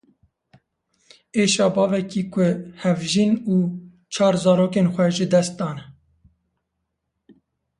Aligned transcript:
Êşa 1.41 1.67
bavekî 1.75 2.23
ku 2.33 2.45
hevjîn 2.81 3.33
û 3.53 3.55
çar 4.13 4.35
zarokên 4.43 4.87
xwe 4.95 5.07
ji 5.15 5.25
dest 5.33 5.53
dane. 5.59 5.83